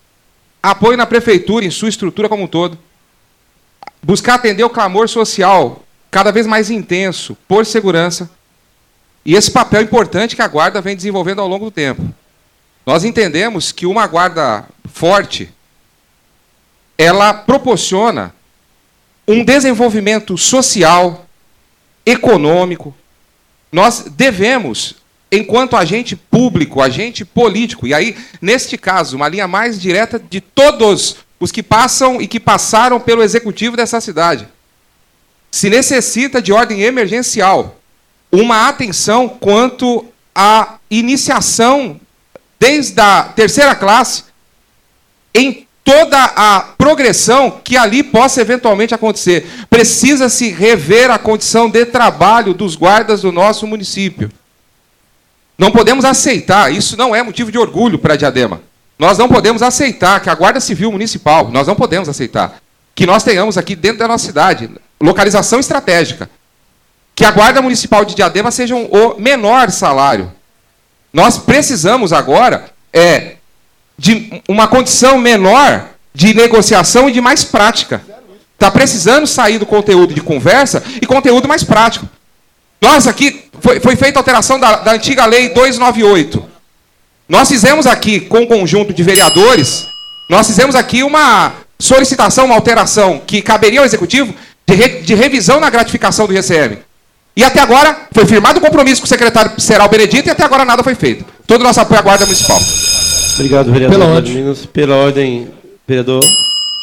apoio 0.61 0.97
na 0.97 1.07
prefeitura 1.07 1.65
em 1.65 1.71
sua 1.71 1.89
estrutura 1.89 2.29
como 2.29 2.43
um 2.43 2.49
todo, 2.49 2.77
buscar 4.03 4.35
atender 4.35 4.65
o 4.65 4.71
clamor 4.71 5.09
social 5.09 5.85
cada 6.11 6.33
vez 6.33 6.45
mais 6.45 6.73
intenso 6.73 7.37
por 7.47 7.65
segurança 7.65 8.29
e 9.25 9.37
esse 9.37 9.53
papel 9.53 9.83
importante 9.83 10.35
que 10.35 10.43
a 10.43 10.49
guarda 10.49 10.81
vem 10.81 10.97
desenvolvendo 10.97 11.41
ao 11.41 11.47
longo 11.47 11.67
do 11.67 11.71
tempo. 11.71 12.03
Nós 12.85 13.05
entendemos 13.05 13.71
que 13.71 13.87
uma 13.87 14.09
guarda 14.09 14.65
forte 14.93 15.55
ela 17.01 17.33
proporciona 17.33 18.35
um 19.27 19.43
desenvolvimento 19.43 20.37
social, 20.37 21.27
econômico. 22.05 22.95
Nós 23.73 24.05
devemos, 24.11 24.97
enquanto 25.33 25.79
agente 25.79 26.15
público, 26.15 26.83
agente 26.83 27.25
político, 27.25 27.87
e 27.87 27.95
aí, 27.95 28.15
neste 28.39 28.77
caso, 28.77 29.17
uma 29.17 29.29
linha 29.29 29.49
mais 29.49 29.81
direta 29.81 30.19
de 30.19 30.43
todos 30.43 31.17
os 31.39 31.51
que 31.51 31.63
passam 31.63 32.21
e 32.21 32.29
que 32.29 32.39
passaram 32.39 33.01
pelo 33.01 33.23
executivo 33.23 33.79
dessa 33.79 33.99
cidade. 33.99 34.47
Se 35.51 35.71
necessita 35.71 36.43
de 36.43 36.53
ordem 36.53 36.83
emergencial 36.83 37.81
uma 38.31 38.69
atenção 38.69 39.27
quanto 39.27 40.05
à 40.35 40.77
iniciação, 40.91 41.99
desde 42.59 43.01
a 43.01 43.23
terceira 43.23 43.75
classe, 43.75 44.25
em 45.35 45.67
toda 45.91 46.23
a 46.37 46.61
progressão 46.79 47.61
que 47.65 47.77
ali 47.77 48.05
possa 48.05 48.41
eventualmente 48.41 48.95
acontecer. 48.95 49.45
Precisa-se 49.69 50.51
rever 50.51 51.11
a 51.11 51.19
condição 51.19 51.69
de 51.69 51.85
trabalho 51.85 52.55
dos 52.55 52.77
guardas 52.77 53.23
do 53.23 53.33
nosso 53.33 53.67
município. 53.67 54.31
Não 55.59 55.73
podemos 55.73 56.05
aceitar, 56.05 56.73
isso 56.73 56.97
não 56.97 57.15
é 57.15 57.25
motivo 57.25 57.51
de 57.51 57.59
orgulho 57.59 57.99
para 57.99 58.15
Diadema. 58.15 58.63
Nós 58.97 59.19
não 59.19 59.29
podemos 59.29 59.63
aceitar 59.63 60.21
que 60.21 60.31
a 60.31 60.35
Guarda 60.35 60.61
Civil 60.61 60.93
Municipal, 60.93 61.51
nós 61.51 61.67
não 61.67 61.75
podemos 61.75 62.09
aceitar 62.09 62.61
que 62.95 63.05
nós 63.05 63.25
tenhamos 63.25 63.59
aqui 63.59 63.75
dentro 63.75 63.99
da 63.99 64.09
nossa 64.09 64.27
cidade 64.27 64.71
localização 65.01 65.59
estratégica 65.59 66.31
que 67.17 67.25
a 67.25 67.31
Guarda 67.31 67.61
Municipal 67.61 68.05
de 68.05 68.15
Diadema 68.15 68.51
seja 68.51 68.77
o 68.77 69.19
menor 69.19 69.71
salário. 69.71 70.33
Nós 71.13 71.37
precisamos 71.37 72.13
agora 72.13 72.71
é, 72.93 73.37
de 74.01 74.43
uma 74.49 74.67
condição 74.67 75.19
menor 75.19 75.91
de 76.15 76.33
negociação 76.33 77.07
e 77.07 77.13
de 77.13 77.21
mais 77.21 77.45
prática. 77.45 78.03
Está 78.55 78.71
precisando 78.71 79.27
sair 79.27 79.59
do 79.59 79.67
conteúdo 79.67 80.15
de 80.15 80.23
conversa 80.23 80.83
e 81.03 81.07
conteúdo 81.07 81.47
mais 81.47 81.63
prático. 81.63 82.09
Nós 82.81 83.07
aqui, 83.07 83.45
foi, 83.61 83.79
foi 83.79 83.97
feita 83.97 84.19
a 84.19 84.21
alteração 84.21 84.59
da, 84.59 84.77
da 84.77 84.93
antiga 84.93 85.27
lei 85.27 85.51
298. 85.51 86.43
Nós 87.29 87.47
fizemos 87.47 87.87
aqui, 87.87 88.21
com 88.21 88.39
um 88.39 88.47
conjunto 88.47 88.95
de 88.95 89.03
vereadores, 89.03 89.87
nós 90.31 90.47
fizemos 90.47 90.75
aqui 90.75 91.03
uma 91.03 91.53
solicitação, 91.79 92.47
uma 92.47 92.55
alteração 92.55 93.21
que 93.27 93.43
caberia 93.43 93.81
ao 93.81 93.87
Executivo 93.87 94.35
de, 94.67 94.75
re, 94.75 94.89
de 95.03 95.15
revisão 95.15 95.61
na 95.61 95.69
gratificação 95.69 96.27
do 96.27 96.33
ICM. 96.33 96.79
E 97.37 97.45
até 97.45 97.61
agora 97.61 98.09
foi 98.13 98.25
firmado 98.25 98.61
o 98.61 98.63
compromisso 98.63 99.03
com 99.03 99.07
o 99.07 99.09
secretário 99.09 99.61
Seral 99.61 99.91
Benedito 99.91 100.27
e 100.27 100.31
até 100.31 100.43
agora 100.43 100.65
nada 100.65 100.83
foi 100.83 100.95
feito. 100.95 101.23
Todo 101.47 101.61
o 101.61 101.65
nosso 101.65 101.81
apoio 101.81 102.01
à 102.01 102.03
Guarda 102.03 102.25
Municipal. 102.25 102.59
Obrigado, 103.41 103.73
vereador. 103.73 103.99
Pela 103.99 104.11
ordem. 104.13 104.35
Minas. 104.35 104.67
Pela 104.67 104.97
ordem, 104.97 105.49
vereador 105.89 106.23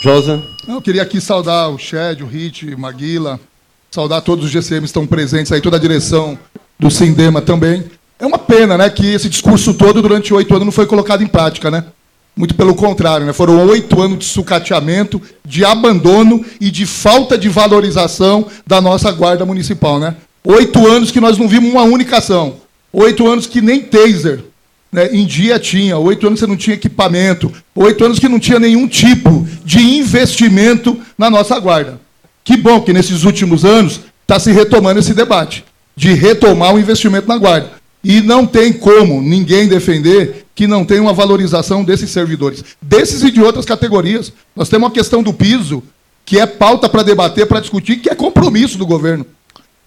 Josa. 0.01 0.41
Eu 0.67 0.81
queria 0.81 1.03
aqui 1.03 1.21
saudar 1.21 1.69
o 1.69 1.77
Shed, 1.77 2.23
o 2.23 2.25
Hit, 2.25 2.75
Maguila, 2.75 3.39
saudar 3.91 4.21
todos 4.21 4.45
os 4.45 4.51
GCMs 4.51 4.81
que 4.81 4.85
estão 4.85 5.05
presentes 5.05 5.51
aí, 5.51 5.61
toda 5.61 5.77
a 5.77 5.79
direção 5.79 6.37
do 6.79 6.89
Sindema 6.89 7.41
também. 7.41 7.83
É 8.19 8.25
uma 8.25 8.39
pena, 8.39 8.75
né, 8.75 8.89
que 8.89 9.13
esse 9.13 9.29
discurso 9.29 9.75
todo 9.75 10.01
durante 10.01 10.33
oito 10.33 10.51
anos 10.51 10.65
não 10.65 10.71
foi 10.71 10.87
colocado 10.87 11.21
em 11.21 11.27
prática, 11.27 11.69
né? 11.69 11.85
Muito 12.35 12.55
pelo 12.55 12.73
contrário, 12.73 13.25
né? 13.25 13.33
Foram 13.33 13.67
oito 13.67 14.01
anos 14.01 14.17
de 14.17 14.25
sucateamento, 14.25 15.21
de 15.45 15.63
abandono 15.63 16.43
e 16.59 16.71
de 16.71 16.87
falta 16.87 17.37
de 17.37 17.49
valorização 17.49 18.47
da 18.65 18.81
nossa 18.81 19.11
guarda 19.11 19.45
municipal, 19.45 19.99
né? 19.99 20.15
Oito 20.43 20.87
anos 20.87 21.11
que 21.11 21.21
nós 21.21 21.37
não 21.37 21.47
vimos 21.47 21.69
uma 21.69 21.83
única 21.83 22.17
ação. 22.17 22.55
Oito 22.91 23.27
anos 23.27 23.45
que 23.45 23.61
nem 23.61 23.81
taser 23.81 24.43
né, 24.91 25.09
em 25.13 25.25
dia 25.25 25.59
tinha. 25.59 25.97
Oito 25.97 26.27
anos 26.27 26.39
você 26.39 26.47
não 26.47 26.57
tinha 26.57 26.75
equipamento. 26.75 27.51
Oito 27.75 28.03
anos 28.03 28.19
que 28.19 28.27
não 28.27 28.39
tinha 28.39 28.59
nenhum 28.59 28.87
tipo 28.87 29.47
de 29.63 29.79
investimento 29.79 30.99
na 31.17 31.29
nossa 31.29 31.59
guarda. 31.59 31.99
Que 32.43 32.55
bom 32.55 32.81
que 32.81 32.93
nesses 32.93 33.23
últimos 33.23 33.65
anos 33.65 34.01
está 34.21 34.39
se 34.39 34.51
retomando 34.51 34.99
esse 34.99 35.13
debate 35.13 35.63
de 35.95 36.13
retomar 36.13 36.75
o 36.75 36.79
investimento 36.79 37.27
na 37.27 37.37
guarda. 37.37 37.71
E 38.03 38.21
não 38.21 38.45
tem 38.45 38.71
como 38.71 39.21
ninguém 39.21 39.67
defender 39.67 40.45
que 40.53 40.67
não 40.67 40.85
tem 40.85 40.99
uma 40.99 41.11
valorização 41.11 41.83
desses 41.83 42.09
servidores, 42.11 42.63
desses 42.81 43.23
e 43.23 43.31
de 43.31 43.41
outras 43.41 43.65
categorias. 43.65 44.31
Nós 44.55 44.69
temos 44.69 44.85
uma 44.87 44.93
questão 44.93 45.23
do 45.23 45.33
piso, 45.33 45.83
que 46.25 46.39
é 46.39 46.45
pauta 46.45 46.87
para 46.87 47.03
debater, 47.03 47.47
para 47.47 47.59
discutir, 47.59 47.97
que 47.97 48.09
é 48.09 48.15
compromisso 48.15 48.77
do 48.77 48.85
governo. 48.85 49.25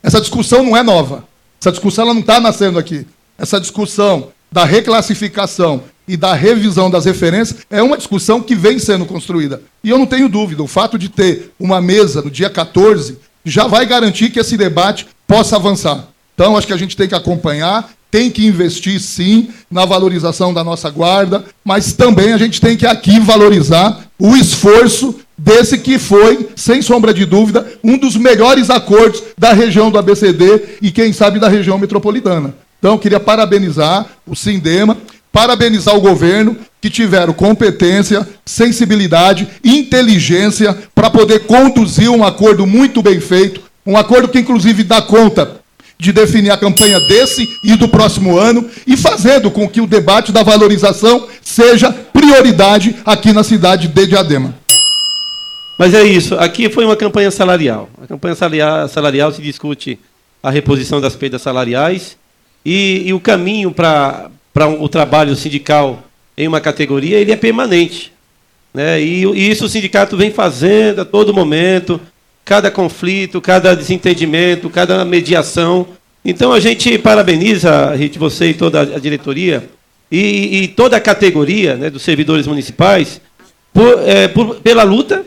Essa 0.02 0.20
discussão 0.20 0.64
não 0.64 0.76
é 0.76 0.82
nova. 0.82 1.24
Essa 1.60 1.70
discussão 1.70 2.04
ela 2.04 2.14
não 2.14 2.20
está 2.20 2.40
nascendo 2.40 2.78
aqui. 2.78 3.06
Essa 3.38 3.60
discussão 3.60 4.28
da 4.50 4.64
reclassificação 4.64 5.84
e 6.08 6.16
da 6.16 6.34
revisão 6.34 6.90
das 6.90 7.04
referências 7.04 7.60
é 7.70 7.82
uma 7.82 7.96
discussão 7.96 8.40
que 8.40 8.54
vem 8.54 8.78
sendo 8.78 9.06
construída. 9.06 9.62
E 9.82 9.90
eu 9.90 9.98
não 9.98 10.06
tenho 10.06 10.28
dúvida, 10.28 10.62
o 10.62 10.66
fato 10.66 10.98
de 10.98 11.08
ter 11.08 11.52
uma 11.58 11.80
mesa 11.80 12.20
no 12.20 12.30
dia 12.30 12.50
14 12.50 13.18
já 13.44 13.66
vai 13.66 13.86
garantir 13.86 14.30
que 14.30 14.40
esse 14.40 14.56
debate 14.56 15.06
possa 15.26 15.56
avançar. 15.56 16.08
Então, 16.34 16.56
acho 16.56 16.66
que 16.66 16.72
a 16.72 16.76
gente 16.76 16.96
tem 16.96 17.06
que 17.06 17.14
acompanhar, 17.14 17.90
tem 18.10 18.30
que 18.30 18.44
investir 18.44 19.00
sim 19.00 19.50
na 19.70 19.84
valorização 19.84 20.52
da 20.52 20.64
nossa 20.64 20.90
guarda, 20.90 21.44
mas 21.64 21.92
também 21.92 22.32
a 22.32 22.38
gente 22.38 22.60
tem 22.60 22.76
que 22.76 22.86
aqui 22.86 23.20
valorizar 23.20 24.06
o 24.18 24.36
esforço 24.36 25.20
desse 25.38 25.78
que 25.78 25.98
foi, 25.98 26.48
sem 26.56 26.82
sombra 26.82 27.14
de 27.14 27.24
dúvida, 27.24 27.66
um 27.82 27.96
dos 27.96 28.16
melhores 28.16 28.68
acordos 28.68 29.22
da 29.38 29.52
região 29.52 29.90
do 29.90 29.98
ABCD 29.98 30.78
e, 30.82 30.90
quem 30.90 31.12
sabe, 31.12 31.38
da 31.38 31.48
região 31.48 31.78
metropolitana. 31.78 32.54
Então, 32.80 32.96
queria 32.96 33.20
parabenizar 33.20 34.06
o 34.26 34.34
Sindema, 34.34 34.96
parabenizar 35.30 35.94
o 35.94 36.00
governo, 36.00 36.56
que 36.80 36.88
tiveram 36.88 37.34
competência, 37.34 38.26
sensibilidade, 38.44 39.46
inteligência 39.62 40.76
para 40.94 41.10
poder 41.10 41.40
conduzir 41.40 42.10
um 42.10 42.24
acordo 42.24 42.66
muito 42.66 43.02
bem 43.02 43.20
feito, 43.20 43.60
um 43.86 43.98
acordo 43.98 44.28
que, 44.28 44.38
inclusive, 44.38 44.82
dá 44.82 45.02
conta 45.02 45.60
de 45.98 46.10
definir 46.10 46.50
a 46.50 46.56
campanha 46.56 46.98
desse 47.00 47.46
e 47.62 47.76
do 47.76 47.86
próximo 47.86 48.38
ano 48.38 48.66
e 48.86 48.96
fazendo 48.96 49.50
com 49.50 49.68
que 49.68 49.82
o 49.82 49.86
debate 49.86 50.32
da 50.32 50.42
valorização 50.42 51.28
seja 51.42 51.92
prioridade 51.92 52.96
aqui 53.04 53.34
na 53.34 53.44
cidade 53.44 53.88
de 53.88 54.06
Diadema. 54.06 54.54
Mas 55.78 55.92
é 55.92 56.02
isso. 56.02 56.34
Aqui 56.36 56.70
foi 56.70 56.86
uma 56.86 56.96
campanha 56.96 57.30
salarial. 57.30 57.90
A 58.02 58.06
campanha 58.06 58.34
salarial, 58.34 58.88
salarial 58.88 59.32
se 59.32 59.42
discute 59.42 59.98
a 60.42 60.50
reposição 60.50 60.98
das 60.98 61.14
perdas 61.14 61.42
salariais 61.42 62.16
e, 62.64 63.02
e 63.06 63.12
o 63.12 63.20
caminho 63.20 63.70
para 63.72 64.30
o 64.78 64.88
trabalho 64.88 65.34
sindical 65.34 66.02
em 66.36 66.48
uma 66.48 66.60
categoria 66.60 67.18
ele 67.18 67.32
é 67.32 67.36
permanente. 67.36 68.12
Né? 68.72 69.00
E, 69.00 69.24
e, 69.24 69.50
isso 69.50 69.64
o 69.64 69.68
sindicato 69.68 70.16
vem 70.16 70.30
fazendo 70.30 71.02
a 71.02 71.04
todo 71.04 71.34
momento, 71.34 72.00
cada 72.44 72.70
conflito, 72.70 73.40
cada 73.40 73.74
desentendimento, 73.74 74.70
cada 74.70 75.04
mediação. 75.04 75.86
Então 76.24 76.52
a 76.52 76.60
gente 76.60 76.98
parabeniza, 76.98 77.94
Rite, 77.94 78.18
você 78.18 78.50
e 78.50 78.54
toda 78.54 78.80
a 78.80 78.98
diretoria 78.98 79.68
e, 80.10 80.62
e 80.62 80.68
toda 80.68 80.96
a 80.96 81.00
categoria 81.00 81.76
né, 81.76 81.90
dos 81.90 82.02
servidores 82.02 82.46
municipais 82.46 83.20
por, 83.72 84.02
é, 84.06 84.28
por, 84.28 84.56
pela 84.56 84.82
luta 84.82 85.24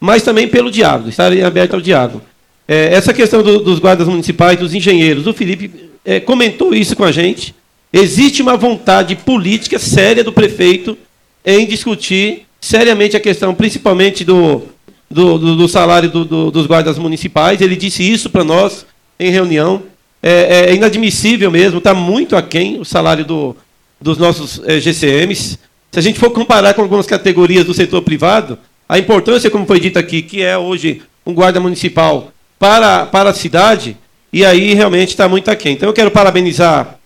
mas 0.00 0.22
também 0.22 0.48
pelo 0.48 0.70
diálogo, 0.70 1.08
estar 1.08 1.32
aberto 1.44 1.74
ao 1.74 1.80
diálogo. 1.80 2.22
É, 2.68 2.92
essa 2.94 3.12
questão 3.12 3.42
do, 3.42 3.60
dos 3.60 3.78
guardas 3.78 4.08
municipais, 4.08 4.58
dos 4.58 4.74
engenheiros, 4.74 5.26
o 5.26 5.32
Felipe 5.32 5.85
é, 6.06 6.20
comentou 6.20 6.72
isso 6.72 6.94
com 6.94 7.04
a 7.04 7.10
gente. 7.10 7.52
Existe 7.92 8.40
uma 8.40 8.56
vontade 8.56 9.16
política 9.16 9.78
séria 9.78 10.22
do 10.22 10.32
prefeito 10.32 10.96
em 11.44 11.66
discutir 11.66 12.46
seriamente 12.60 13.16
a 13.16 13.20
questão, 13.20 13.54
principalmente 13.54 14.24
do, 14.24 14.62
do, 15.10 15.38
do, 15.38 15.56
do 15.56 15.68
salário 15.68 16.08
dos 16.08 16.66
guardas 16.66 16.96
municipais. 16.98 17.60
Ele 17.60 17.74
disse 17.74 18.08
isso 18.08 18.30
para 18.30 18.44
nós 18.44 18.86
em 19.18 19.30
reunião. 19.30 19.82
É, 20.22 20.70
é 20.70 20.74
inadmissível 20.74 21.50
mesmo, 21.50 21.78
está 21.78 21.94
muito 21.94 22.36
aquém 22.36 22.80
o 22.80 22.84
salário 22.84 23.24
do, 23.24 23.56
dos 24.00 24.16
nossos 24.18 24.60
é, 24.64 24.80
GCMs. 24.80 25.58
Se 25.90 25.98
a 25.98 26.02
gente 26.02 26.18
for 26.18 26.30
comparar 26.30 26.74
com 26.74 26.82
algumas 26.82 27.06
categorias 27.06 27.64
do 27.64 27.74
setor 27.74 28.02
privado, 28.02 28.58
a 28.88 28.98
importância, 28.98 29.50
como 29.50 29.66
foi 29.66 29.80
dito 29.80 29.98
aqui, 29.98 30.22
que 30.22 30.42
é 30.42 30.56
hoje 30.56 31.02
um 31.24 31.34
guarda 31.34 31.60
municipal 31.60 32.32
para, 32.58 33.06
para 33.06 33.30
a 33.30 33.34
cidade, 33.34 33.96
e 34.32 34.44
aí 34.44 34.74
realmente 34.74 35.10
está 35.10 35.28
muito 35.28 35.50
aquém. 35.50 35.74
Então 35.74 35.88
eu 35.88 35.92
quero 35.92 36.10
parabenizar 36.10 36.98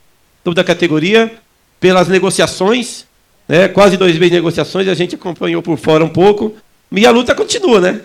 toda 0.42 0.60
a 0.60 0.64
categoria 0.64 1.30
pelas 1.78 2.08
negociações, 2.08 3.04
né? 3.48 3.68
quase 3.68 3.96
dois 3.96 4.14
meses 4.14 4.30
de 4.30 4.36
negociações, 4.36 4.88
a 4.88 4.94
gente 4.94 5.14
acompanhou 5.14 5.62
por 5.62 5.78
fora 5.78 6.04
um 6.04 6.08
pouco, 6.08 6.54
e 6.92 7.06
a 7.06 7.10
luta 7.10 7.34
continua, 7.34 7.80
né? 7.80 8.00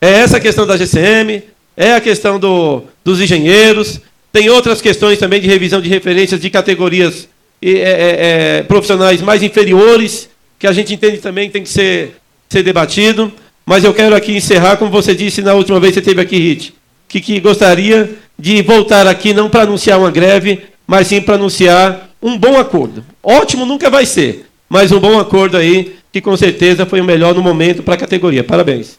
É 0.00 0.10
essa 0.10 0.40
questão 0.40 0.66
da 0.66 0.76
GCM, 0.76 1.42
é 1.76 1.94
a 1.94 2.00
questão 2.00 2.38
do, 2.38 2.84
dos 3.04 3.20
engenheiros, 3.20 4.00
tem 4.32 4.48
outras 4.48 4.80
questões 4.80 5.18
também 5.18 5.40
de 5.40 5.46
revisão 5.46 5.80
de 5.80 5.88
referências 5.88 6.40
de 6.40 6.48
categorias 6.48 7.28
é, 7.60 7.70
é, 7.70 8.58
é, 8.58 8.62
profissionais 8.62 9.20
mais 9.20 9.42
inferiores, 9.42 10.28
que 10.58 10.66
a 10.66 10.72
gente 10.72 10.94
entende 10.94 11.18
também 11.18 11.48
que 11.48 11.52
tem 11.52 11.62
que 11.62 11.68
ser, 11.68 12.16
ser 12.48 12.62
debatido. 12.62 13.32
Mas 13.64 13.84
eu 13.84 13.94
quero 13.94 14.16
aqui 14.16 14.34
encerrar, 14.34 14.76
como 14.76 14.90
você 14.90 15.14
disse 15.14 15.42
na 15.42 15.54
última 15.54 15.78
vez 15.78 15.92
que 15.92 15.94
você 15.96 16.00
esteve 16.00 16.20
aqui, 16.20 16.38
Rit, 16.38 16.74
que, 17.06 17.20
que 17.20 17.38
gostaria 17.40 18.10
de 18.42 18.60
voltar 18.60 19.06
aqui 19.06 19.32
não 19.32 19.48
para 19.48 19.62
anunciar 19.62 20.00
uma 20.00 20.10
greve, 20.10 20.64
mas 20.84 21.06
sim 21.06 21.20
para 21.20 21.36
anunciar 21.36 22.08
um 22.20 22.36
bom 22.36 22.58
acordo. 22.58 23.04
Ótimo 23.22 23.64
nunca 23.64 23.88
vai 23.88 24.04
ser, 24.04 24.46
mas 24.68 24.90
um 24.90 24.98
bom 24.98 25.16
acordo 25.16 25.56
aí, 25.56 25.94
que 26.10 26.20
com 26.20 26.36
certeza 26.36 26.84
foi 26.84 27.00
o 27.00 27.04
melhor 27.04 27.36
no 27.36 27.40
momento 27.40 27.84
para 27.84 27.94
a 27.94 27.96
categoria. 27.96 28.42
Parabéns. 28.42 28.96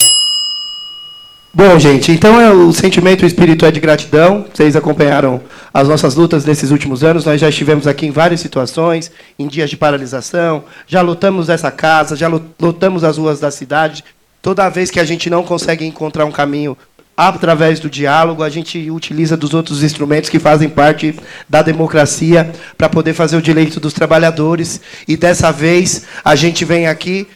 Bom, 1.53 1.77
gente, 1.77 2.09
então 2.09 2.39
é, 2.39 2.53
o 2.53 2.71
sentimento 2.71 3.23
o 3.23 3.25
espírito 3.25 3.65
é 3.65 3.71
de 3.71 3.81
gratidão. 3.81 4.45
Vocês 4.53 4.77
acompanharam 4.77 5.41
as 5.73 5.89
nossas 5.89 6.15
lutas 6.15 6.45
nesses 6.45 6.71
últimos 6.71 7.03
anos. 7.03 7.25
Nós 7.25 7.41
já 7.41 7.49
estivemos 7.49 7.85
aqui 7.85 8.05
em 8.05 8.11
várias 8.11 8.39
situações, 8.39 9.11
em 9.37 9.45
dias 9.45 9.69
de 9.69 9.75
paralisação, 9.75 10.63
já 10.87 11.01
lutamos 11.01 11.49
essa 11.49 11.69
casa, 11.69 12.15
já 12.15 12.29
lutamos 12.29 13.03
as 13.03 13.17
ruas 13.17 13.41
da 13.41 13.51
cidade. 13.51 14.05
Toda 14.41 14.69
vez 14.69 14.89
que 14.89 15.01
a 15.01 15.05
gente 15.05 15.29
não 15.29 15.43
consegue 15.43 15.85
encontrar 15.85 16.23
um 16.23 16.31
caminho 16.31 16.77
através 17.15 17.79
do 17.79 17.89
diálogo, 17.89 18.43
a 18.43 18.49
gente 18.49 18.89
utiliza 18.89 19.37
dos 19.37 19.53
outros 19.53 19.83
instrumentos 19.83 20.29
que 20.29 20.39
fazem 20.39 20.67
parte 20.67 21.15
da 21.47 21.61
democracia 21.61 22.51
para 22.77 22.89
poder 22.89 23.13
fazer 23.13 23.37
o 23.37 23.41
direito 23.41 23.79
dos 23.79 23.93
trabalhadores. 23.93 24.81
E 25.07 25.15
dessa 25.15 25.51
vez 25.51 26.03
a 26.25 26.35
gente 26.35 26.65
vem 26.65 26.87
aqui 26.87 27.27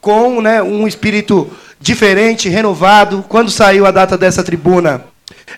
com 0.00 0.40
né, 0.40 0.62
um 0.62 0.86
espírito 0.86 1.50
diferente, 1.80 2.48
renovado. 2.48 3.24
Quando 3.28 3.50
saiu 3.50 3.84
a 3.84 3.90
data 3.90 4.16
dessa 4.16 4.42
tribuna, 4.42 5.04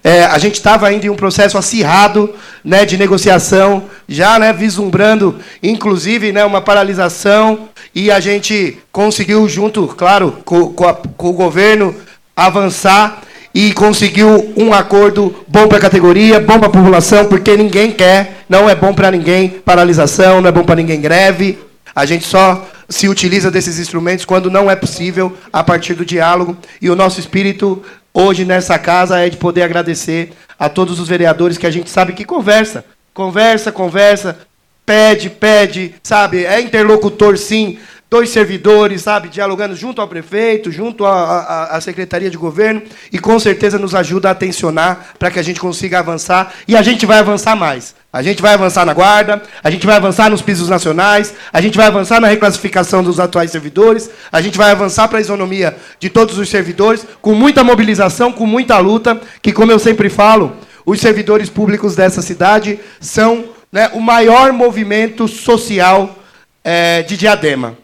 é, 0.02 0.25
a 0.25 0.38
gente 0.38 0.54
estava 0.54 0.88
ainda 0.88 1.06
em 1.06 1.11
um 1.11 1.16
processo 1.16 1.56
acirrado 1.56 2.35
né, 2.64 2.85
de 2.85 2.97
negociação, 2.97 3.85
já 4.08 4.38
né, 4.38 4.52
vislumbrando, 4.52 5.38
inclusive, 5.62 6.32
né, 6.32 6.44
uma 6.44 6.61
paralisação, 6.61 7.68
e 7.94 8.11
a 8.11 8.18
gente 8.18 8.78
conseguiu, 8.90 9.49
junto, 9.49 9.87
claro, 9.87 10.38
com, 10.44 10.73
com, 10.73 10.87
a, 10.87 10.94
com 10.94 11.30
o 11.30 11.32
governo, 11.32 11.94
avançar 12.37 13.23
e 13.54 13.72
conseguiu 13.72 14.52
um 14.56 14.72
acordo 14.72 15.44
bom 15.48 15.66
para 15.66 15.78
a 15.78 15.80
categoria, 15.80 16.40
bom 16.40 16.58
para 16.58 16.68
a 16.68 16.72
população, 16.72 17.26
porque 17.26 17.56
ninguém 17.56 17.90
quer, 17.90 18.44
não 18.48 18.68
é 18.68 18.74
bom 18.74 18.92
para 18.92 19.10
ninguém 19.10 19.48
paralisação, 19.48 20.40
não 20.40 20.48
é 20.48 20.52
bom 20.52 20.64
para 20.64 20.76
ninguém 20.76 21.00
greve. 21.00 21.58
A 21.94 22.06
gente 22.06 22.24
só 22.24 22.68
se 22.88 23.08
utiliza 23.08 23.50
desses 23.50 23.78
instrumentos 23.78 24.24
quando 24.24 24.50
não 24.50 24.70
é 24.70 24.76
possível 24.76 25.36
a 25.52 25.62
partir 25.62 25.94
do 25.94 26.04
diálogo. 26.04 26.56
E 26.80 26.88
o 26.88 26.96
nosso 26.96 27.20
espírito 27.20 27.82
hoje 28.14 28.44
nessa 28.44 28.78
casa 28.78 29.18
é 29.18 29.28
de 29.28 29.36
poder 29.36 29.62
agradecer 29.62 30.32
a 30.58 30.68
todos 30.68 30.98
os 30.98 31.08
vereadores 31.08 31.58
que 31.58 31.66
a 31.66 31.70
gente 31.70 31.90
sabe 31.90 32.12
que 32.12 32.24
conversa, 32.24 32.84
conversa, 33.14 33.70
conversa, 33.70 34.38
pede, 34.84 35.28
pede, 35.28 35.94
sabe? 36.02 36.44
É 36.44 36.60
interlocutor 36.60 37.36
sim, 37.36 37.78
dois 38.10 38.30
servidores, 38.30 39.02
sabe, 39.02 39.28
dialogando 39.28 39.76
junto 39.76 40.00
ao 40.00 40.08
prefeito, 40.08 40.72
junto 40.72 41.04
à, 41.04 41.78
Secretaria 41.82 42.30
de 42.30 42.36
Governo, 42.36 42.82
e 43.12 43.18
com 43.18 43.38
certeza 43.38 43.78
nos 43.78 43.94
ajuda 43.94 44.30
a 44.30 44.34
tensionar 44.34 45.14
para 45.18 45.30
que 45.30 45.38
a 45.38 45.42
gente 45.42 45.60
consiga 45.60 45.98
avançar, 45.98 46.54
e 46.66 46.74
a 46.74 46.82
gente 46.82 47.04
vai 47.04 47.18
avançar 47.18 47.54
mais. 47.54 47.94
A 48.10 48.22
gente 48.22 48.40
vai 48.40 48.54
avançar 48.54 48.86
na 48.86 48.94
guarda, 48.94 49.42
a 49.62 49.70
gente 49.70 49.86
vai 49.86 49.96
avançar 49.96 50.30
nos 50.30 50.40
pisos 50.40 50.70
nacionais, 50.70 51.34
a 51.52 51.60
gente 51.60 51.76
vai 51.76 51.86
avançar 51.86 52.20
na 52.20 52.28
reclassificação 52.28 53.02
dos 53.02 53.20
atuais 53.20 53.50
servidores, 53.50 54.10
a 54.32 54.40
gente 54.40 54.56
vai 54.56 54.70
avançar 54.70 55.06
para 55.08 55.18
a 55.18 55.20
isonomia 55.20 55.76
de 56.00 56.08
todos 56.08 56.38
os 56.38 56.48
servidores, 56.48 57.06
com 57.20 57.34
muita 57.34 57.62
mobilização, 57.62 58.32
com 58.32 58.46
muita 58.46 58.78
luta, 58.78 59.20
que, 59.42 59.52
como 59.52 59.70
eu 59.70 59.78
sempre 59.78 60.08
falo, 60.08 60.56
os 60.86 61.00
servidores 61.00 61.50
públicos 61.50 61.94
dessa 61.94 62.22
cidade 62.22 62.80
são 62.98 63.44
né, 63.70 63.90
o 63.92 64.00
maior 64.00 64.52
movimento 64.54 65.28
social 65.28 66.16
é, 66.64 67.02
de 67.02 67.14
Diadema. 67.14 67.76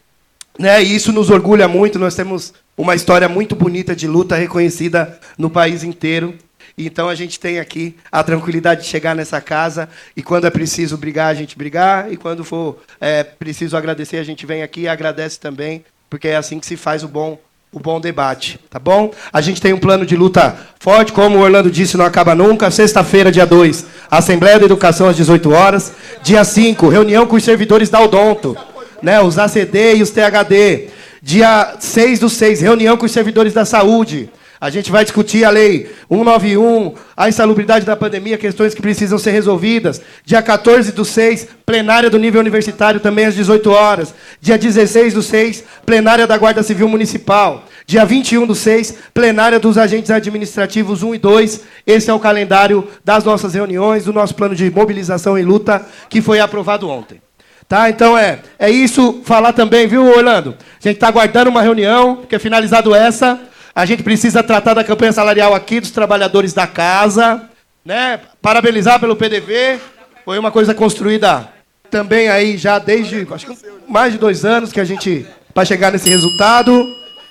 Né? 0.59 0.83
E 0.83 0.95
isso 0.95 1.13
nos 1.13 1.31
orgulha 1.31 1.67
muito. 1.69 1.99
Nós 1.99 2.15
temos 2.15 2.53
uma 2.77 2.95
história 2.95 3.29
muito 3.29 3.55
bonita 3.55 3.95
de 3.95 4.07
luta 4.07 4.37
reconhecida 4.37 5.19
no 5.37 5.51
país 5.51 5.83
inteiro. 5.83 6.35
Então 6.77 7.09
a 7.09 7.15
gente 7.15 7.39
tem 7.39 7.61
aqui 7.61 7.95
a 8.11 8.23
tranquilidade 8.23 8.83
de 8.83 8.89
chegar 8.89 9.15
nessa 9.15 9.41
casa 9.41 9.89
e 10.17 10.23
quando 10.23 10.47
é 10.47 10.51
preciso 10.51 10.97
brigar, 10.97 11.29
a 11.29 11.35
gente 11.35 11.57
brigar 11.57 12.13
e 12.13 12.17
quando 12.17 12.43
for 12.43 12.83
é, 13.01 13.23
preciso 13.23 13.77
agradecer, 13.77 14.17
a 14.17 14.25
gente 14.25 14.45
vem 14.45 14.61
aqui 14.61 14.83
e 14.83 14.89
agradece 14.89 15.39
também, 15.39 15.85
porque 16.11 16.27
é 16.27 16.37
assim 16.37 16.59
que 16.59 16.67
se 16.67 16.77
faz 16.77 17.05
o 17.05 17.09
bom 17.09 17.39
o 17.73 17.81
bom 17.81 18.01
debate, 18.01 18.61
tá 18.71 18.79
bom? 18.79 19.13
A 19.33 19.41
gente 19.41 19.61
tem 19.61 19.73
um 19.73 19.81
plano 19.81 20.07
de 20.07 20.17
luta 20.17 20.57
forte, 20.79 21.13
como 21.13 21.39
o 21.39 21.41
Orlando 21.41 21.69
disse, 21.69 21.97
não 21.97 22.05
acaba 22.05 22.33
nunca. 22.33 22.71
Sexta-feira, 22.71 23.33
dia 23.33 23.45
2, 23.45 23.87
Assembleia 24.09 24.61
da 24.61 24.65
Educação 24.65 25.09
às 25.09 25.17
18 25.17 25.51
horas. 25.51 25.93
Dia 26.23 26.45
5, 26.45 26.89
reunião 26.89 27.27
com 27.27 27.35
os 27.35 27.43
servidores 27.43 27.91
da 27.91 28.01
Odonto 28.01 28.57
né, 29.05 29.21
os 29.21 29.39
ACD 29.39 29.97
e 29.97 30.03
os 30.03 30.11
THD. 30.11 30.89
Dia 31.23 31.77
6 31.79 32.19
do 32.19 32.29
6, 32.29 32.61
reunião 32.61 32.97
com 32.97 33.07
os 33.07 33.13
servidores 33.13 33.53
da 33.53 33.65
saúde. 33.65 34.31
A 34.61 34.71
gente 34.71 34.91
vai 34.91 35.05
discutir 35.05 35.45
a 35.45 35.51
lei 35.51 35.91
191, 36.09 36.95
a 37.15 37.29
insalubridade 37.29 37.85
da 37.85 37.95
pandemia, 37.95 38.39
questões 38.39 38.75
que 38.75 38.81
precisam 38.81 39.19
ser 39.19 39.33
resolvidas. 39.33 40.01
Dia 40.25 40.41
14 40.41 40.93
do 40.93 41.05
6, 41.05 41.49
plenária 41.67 42.09
do 42.09 42.19
nível 42.19 42.41
universitário, 42.41 42.99
também 42.99 43.27
às 43.27 43.35
18 43.35 43.71
horas. 43.71 44.15
Dia 44.41 44.57
16 44.57 45.13
do 45.13 45.23
6, 45.23 45.65
plenária 45.85 46.27
da 46.27 46.39
Guarda 46.39 46.63
Civil 46.63 46.89
Municipal. 46.89 47.65
Dia 47.87 48.07
21 48.07 48.47
do 48.47 48.55
6, 48.55 48.95
plenária 49.13 49.61
dos 49.61 49.77
agentes 49.77 50.11
administrativos 50.11 51.03
1 51.03 51.15
e 51.15 51.19
2. 51.19 51.61
Esse 51.87 52.11
é 52.11 52.15
o 52.15 52.21
calendário 52.21 52.89
das 53.05 53.23
nossas 53.23 53.53
reuniões, 53.53 54.05
do 54.05 54.15
nosso 54.15 54.35
plano 54.35 54.55
de 54.55 54.71
mobilização 54.71 55.39
e 55.39 55.43
luta, 55.43 55.85
que 56.09 56.23
foi 56.23 56.41
aprovado 56.41 56.89
ontem. 56.89 57.24
Tá? 57.69 57.89
Então 57.91 58.17
é, 58.17 58.41
é 58.59 58.71
isso. 58.71 59.23
Falar 59.25 59.53
também, 59.53 59.87
viu, 59.87 60.05
Orlando? 60.05 60.57
A 60.61 60.89
gente 60.89 60.97
está 60.97 61.09
aguardando 61.09 61.51
uma 61.51 61.63
reunião, 61.63 62.17
porque 62.17 62.39
finalizado 62.39 62.95
essa, 62.95 63.41
a 63.75 63.85
gente 63.85 64.03
precisa 64.03 64.43
tratar 64.43 64.75
da 64.75 64.85
campanha 64.85 65.13
salarial 65.13 65.55
aqui 65.55 65.81
dos 65.81 65.91
trabalhadores 65.91 66.53
da 66.53 66.67
casa. 66.67 67.43
Né? 67.85 68.21
Parabenizar 68.41 69.01
pelo 69.01 69.17
PDV. 69.17 69.79
Foi 70.25 70.39
uma 70.39 70.51
coisa 70.51 70.75
construída 70.75 71.49
também 71.91 72.29
aí 72.29 72.57
já 72.57 72.79
desde 72.79 73.27
acho 73.31 73.47
que 73.47 73.57
mais 73.87 74.13
de 74.13 74.19
dois 74.19 74.45
anos 74.45 74.73
que 74.73 74.81
a 74.81 74.85
gente 74.85 75.27
para 75.53 75.65
chegar 75.65 75.93
nesse 75.93 76.09
resultado. 76.09 76.85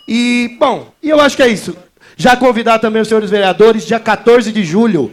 E, 0.08 0.56
bom, 0.60 0.92
e 1.02 1.10
eu 1.10 1.20
acho 1.20 1.36
que 1.36 1.44
é 1.44 1.48
isso. 1.48 1.76
Já 2.16 2.36
convidar 2.36 2.80
também 2.80 3.02
os 3.02 3.08
senhores 3.08 3.30
vereadores, 3.30 3.86
dia 3.86 4.00
14 4.00 4.52
de 4.52 4.64
julho. 4.64 5.12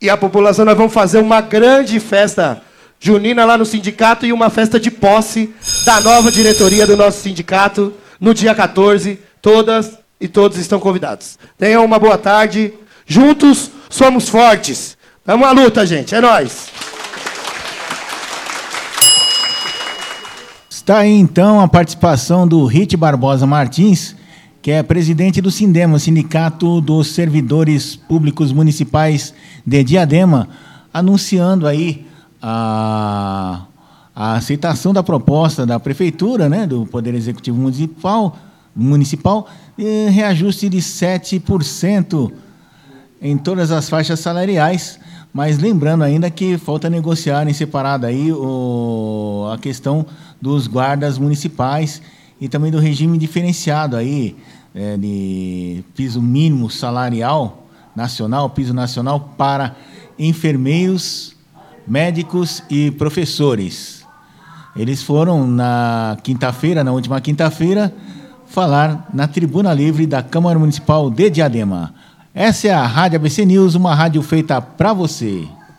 E 0.00 0.10
a 0.10 0.16
população, 0.16 0.64
nós 0.64 0.76
vamos 0.76 0.92
fazer 0.92 1.18
uma 1.18 1.40
grande 1.40 1.98
festa 2.00 2.60
junina 3.02 3.44
lá 3.44 3.58
no 3.58 3.66
sindicato 3.66 4.24
e 4.24 4.32
uma 4.32 4.48
festa 4.48 4.78
de 4.78 4.88
posse 4.88 5.52
da 5.84 6.00
nova 6.00 6.30
diretoria 6.30 6.86
do 6.86 6.96
nosso 6.96 7.20
sindicato 7.20 7.92
no 8.20 8.32
dia 8.32 8.54
14. 8.54 9.18
Todas 9.42 9.98
e 10.20 10.28
todos 10.28 10.56
estão 10.56 10.78
convidados. 10.78 11.36
Tenham 11.58 11.84
uma 11.84 11.98
boa 11.98 12.16
tarde. 12.16 12.72
Juntos 13.04 13.72
somos 13.90 14.28
fortes. 14.28 14.96
Vamos 15.26 15.48
à 15.48 15.50
luta, 15.50 15.84
gente. 15.84 16.14
É 16.14 16.20
nós. 16.20 16.68
Está 20.70 20.98
aí 20.98 21.12
então 21.12 21.60
a 21.60 21.66
participação 21.66 22.46
do 22.46 22.64
Rit 22.66 22.96
Barbosa 22.96 23.46
Martins, 23.46 24.14
que 24.60 24.70
é 24.70 24.80
presidente 24.80 25.40
do 25.40 25.50
Sindema, 25.50 25.98
Sindicato 25.98 26.80
dos 26.80 27.08
Servidores 27.08 27.96
Públicos 27.96 28.52
Municipais 28.52 29.34
de 29.66 29.82
Diadema, 29.82 30.48
anunciando 30.94 31.66
aí 31.66 32.11
a, 32.42 33.62
a 34.14 34.34
aceitação 34.34 34.92
da 34.92 35.02
proposta 35.02 35.64
da 35.64 35.78
prefeitura, 35.78 36.48
né, 36.48 36.66
do 36.66 36.84
Poder 36.86 37.14
Executivo 37.14 37.56
Municipal, 37.56 38.36
municipal 38.74 39.48
reajuste 40.10 40.68
de 40.68 40.78
7% 40.78 42.32
em 43.20 43.38
todas 43.38 43.70
as 43.70 43.88
faixas 43.88 44.18
salariais, 44.20 44.98
mas 45.32 45.58
lembrando 45.58 46.02
ainda 46.02 46.28
que 46.28 46.58
falta 46.58 46.90
negociar 46.90 47.48
em 47.48 47.52
separado 47.52 48.04
aí 48.04 48.32
o, 48.32 49.48
a 49.52 49.58
questão 49.58 50.04
dos 50.40 50.66
guardas 50.66 51.18
municipais 51.18 52.02
e 52.40 52.48
também 52.48 52.72
do 52.72 52.78
regime 52.78 53.16
diferenciado 53.16 53.96
aí 53.96 54.36
é, 54.74 54.96
de 54.96 55.84
piso 55.94 56.20
mínimo 56.20 56.68
salarial 56.68 57.66
nacional, 57.94 58.50
piso 58.50 58.74
nacional 58.74 59.34
para 59.38 59.76
enfermeiros 60.18 61.36
médicos 61.86 62.62
e 62.70 62.90
professores. 62.92 64.04
Eles 64.74 65.02
foram 65.02 65.46
na 65.46 66.16
quinta-feira, 66.22 66.82
na 66.82 66.92
última 66.92 67.20
quinta-feira, 67.20 67.92
falar 68.46 69.08
na 69.12 69.28
Tribuna 69.28 69.72
Livre 69.72 70.06
da 70.06 70.22
Câmara 70.22 70.58
Municipal 70.58 71.10
de 71.10 71.30
Diadema. 71.30 71.94
Essa 72.34 72.68
é 72.68 72.72
a 72.72 72.86
Rádio 72.86 73.16
ABC 73.16 73.44
News, 73.44 73.74
uma 73.74 73.94
rádio 73.94 74.22
feita 74.22 74.60
para 74.60 74.92
você. 74.92 75.46